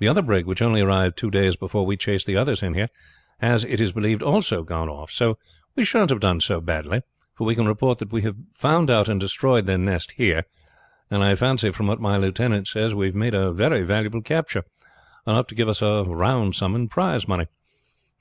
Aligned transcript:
The 0.00 0.08
other 0.08 0.20
brig, 0.20 0.46
which 0.46 0.60
only 0.62 0.80
arrived 0.80 1.16
two 1.16 1.30
days 1.30 1.54
before 1.54 1.86
we 1.86 1.96
chased 1.96 2.26
the 2.26 2.34
others 2.36 2.60
in 2.60 2.74
here, 2.74 2.88
has, 3.38 3.62
it 3.62 3.80
is 3.80 3.92
believed, 3.92 4.20
also 4.20 4.64
gone 4.64 4.88
off. 4.88 5.12
So 5.12 5.38
we 5.76 5.84
shan't 5.84 6.10
have 6.10 6.18
done 6.18 6.40
so 6.40 6.60
badly; 6.60 7.02
for 7.36 7.44
we 7.46 7.54
can 7.54 7.68
report 7.68 7.98
that 8.00 8.10
we 8.10 8.22
have 8.22 8.34
found 8.52 8.90
out 8.90 9.06
and 9.08 9.20
destroyed 9.20 9.66
their 9.66 9.78
nest 9.78 10.14
here, 10.16 10.42
and 11.08 11.22
I 11.22 11.36
fancy 11.36 11.70
from 11.70 11.86
what 11.86 12.00
my 12.00 12.16
lieutenant 12.16 12.66
says 12.66 12.96
we 12.96 13.06
have 13.06 13.14
made 13.14 13.32
a 13.36 13.52
very 13.52 13.84
valuable 13.84 14.22
capture, 14.22 14.64
enough 15.24 15.46
to 15.46 15.54
give 15.54 15.68
us 15.68 15.82
all 15.82 16.00
a 16.00 16.16
round 16.16 16.56
sum 16.56 16.74
in 16.74 16.88
prize 16.88 17.28
money." 17.28 17.46